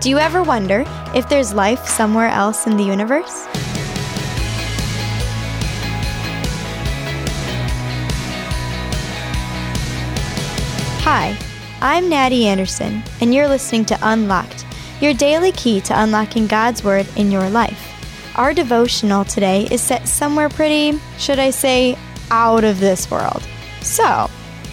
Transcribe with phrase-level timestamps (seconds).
[0.00, 3.46] Do you ever wonder if there's life somewhere else in the universe?
[11.06, 11.36] Hi,
[11.80, 14.66] I'm Natty Anderson, and you're listening to Unlocked,
[15.00, 17.90] your daily key to unlocking God's Word in your life.
[18.36, 21.96] Our devotional today is set somewhere pretty, should I say,
[22.30, 23.42] out of this world.
[23.80, 24.28] So,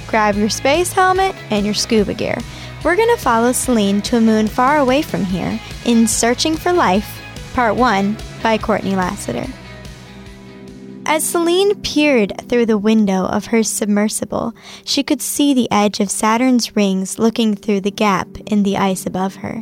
[0.07, 2.37] grab your space helmet and your scuba gear.
[2.83, 6.73] We're going to follow Celine to a moon far away from here in Searching for
[6.73, 7.21] Life,
[7.53, 9.45] Part 1 by Courtney Lassiter.
[11.05, 16.09] As Celine peered through the window of her submersible, she could see the edge of
[16.09, 19.61] Saturn's rings looking through the gap in the ice above her.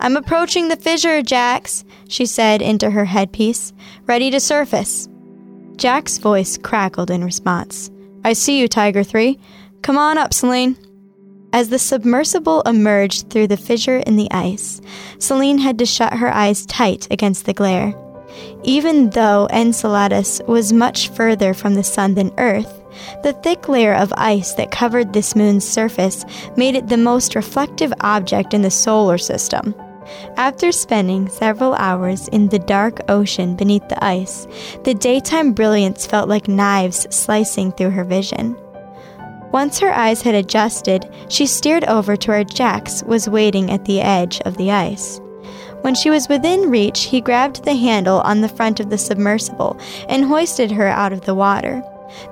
[0.00, 3.74] I'm approaching the fissure, Jax, she said into her headpiece,
[4.06, 5.06] ready to surface.
[5.76, 7.90] Jax's voice crackled in response.
[8.24, 9.38] I see you, Tiger 3.
[9.82, 10.78] Come on up, Celine.
[11.54, 14.80] As the submersible emerged through the fissure in the ice,
[15.18, 17.94] Celine had to shut her eyes tight against the glare.
[18.62, 22.82] Even though Enceladus was much further from the sun than Earth,
[23.22, 26.24] the thick layer of ice that covered this moon's surface
[26.56, 29.74] made it the most reflective object in the solar system.
[30.36, 34.46] After spending several hours in the dark ocean beneath the ice,
[34.84, 38.56] the daytime brilliance felt like knives slicing through her vision.
[39.52, 44.00] Once her eyes had adjusted, she steered over to where Jax was waiting at the
[44.00, 45.20] edge of the ice.
[45.82, 49.78] When she was within reach, he grabbed the handle on the front of the submersible
[50.08, 51.82] and hoisted her out of the water.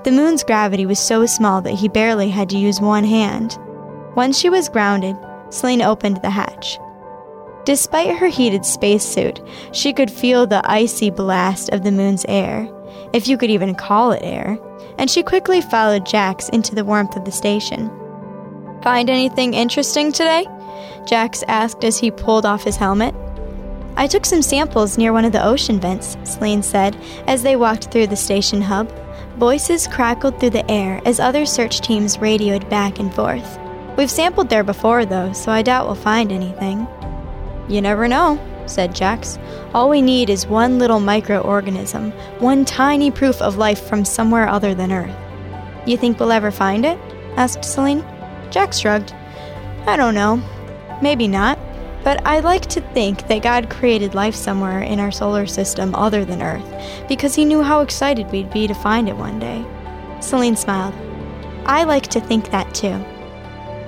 [0.04, 3.58] The moon's gravity was so small that he barely had to use one hand.
[4.14, 5.16] Once she was grounded,
[5.50, 6.78] Celine opened the hatch.
[7.64, 9.40] Despite her heated spacesuit,
[9.72, 12.68] she could feel the icy blast of the moon's air,
[13.12, 14.58] if you could even call it air,
[15.00, 17.90] and she quickly followed Jax into the warmth of the station.
[18.82, 20.46] Find anything interesting today?
[21.06, 23.14] Jax asked as he pulled off his helmet.
[23.96, 27.90] I took some samples near one of the ocean vents, Celine said as they walked
[27.90, 28.92] through the station hub.
[29.38, 33.58] Voices crackled through the air as other search teams radioed back and forth.
[33.96, 36.86] We've sampled there before, though, so I doubt we'll find anything.
[37.68, 38.36] You never know,
[38.70, 39.38] said Jax.
[39.74, 44.74] All we need is one little microorganism, one tiny proof of life from somewhere other
[44.74, 45.14] than Earth.
[45.86, 46.98] You think we'll ever find it?
[47.36, 48.04] asked Celine.
[48.50, 49.14] Jax shrugged.
[49.86, 50.42] I don't know.
[51.02, 51.58] Maybe not.
[52.02, 56.24] But I like to think that God created life somewhere in our solar system other
[56.24, 56.64] than Earth,
[57.08, 59.64] because He knew how excited we'd be to find it one day.
[60.20, 60.94] Celine smiled.
[61.66, 63.04] I like to think that too.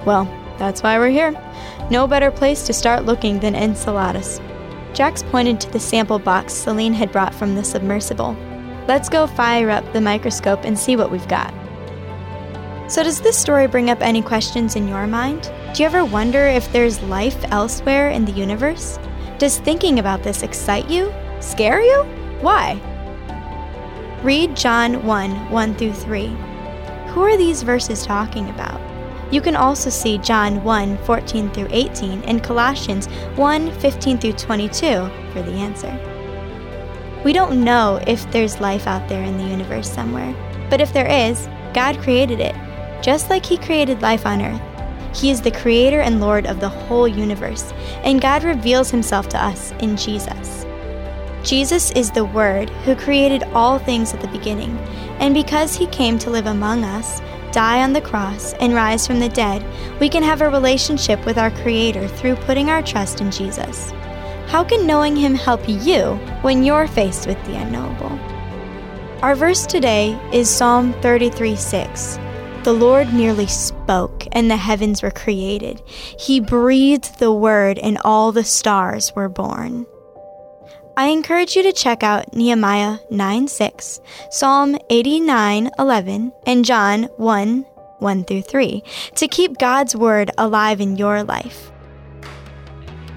[0.04, 0.24] Well,
[0.58, 1.32] that's why we're here.
[1.90, 4.40] No better place to start looking than Enceladus.
[4.94, 8.36] Jax pointed to the sample box Celine had brought from the submersible.
[8.86, 11.54] Let's go fire up the microscope and see what we've got.
[12.90, 15.50] So, does this story bring up any questions in your mind?
[15.72, 18.98] Do you ever wonder if there's life elsewhere in the universe?
[19.38, 21.12] Does thinking about this excite you?
[21.40, 22.02] Scare you?
[22.42, 22.80] Why?
[24.22, 26.26] Read John 1 1 through 3.
[27.08, 28.80] Who are these verses talking about?
[29.32, 33.06] You can also see John 1 14 through 18 and Colossians
[33.36, 34.78] 1 15 through 22
[35.32, 35.98] for the answer.
[37.24, 40.34] We don't know if there's life out there in the universe somewhere,
[40.68, 42.54] but if there is, God created it,
[43.00, 44.60] just like He created life on earth.
[45.16, 47.72] He is the creator and Lord of the whole universe,
[48.04, 50.66] and God reveals himself to us in Jesus.
[51.42, 54.76] Jesus is the Word who created all things at the beginning,
[55.20, 57.20] and because he came to live among us,
[57.52, 59.64] die on the cross, and rise from the dead,
[60.00, 63.92] we can have a relationship with our Creator through putting our trust in Jesus.
[64.48, 68.18] How can knowing Him help you when you're faced with the unknowable?
[69.22, 72.18] Our verse today is Psalm 33 6.
[72.64, 75.82] The Lord merely spoke, and the heavens were created.
[75.86, 79.86] He breathed the word, and all the stars were born.
[80.94, 87.62] I encourage you to check out Nehemiah 9 6, Psalm 89 11, and John 1
[87.98, 88.82] 1 through 3
[89.14, 91.70] to keep God's Word alive in your life.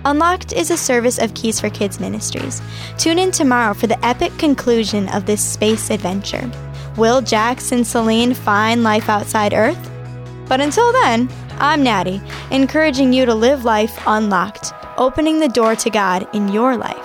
[0.05, 2.61] Unlocked is a service of Keys for Kids Ministries.
[2.97, 6.49] Tune in tomorrow for the epic conclusion of this space adventure.
[6.95, 9.91] Will Jax and Celine find life outside Earth?
[10.47, 11.27] But until then,
[11.57, 12.21] I'm Natty,
[12.51, 17.04] encouraging you to live life unlocked, opening the door to God in your life.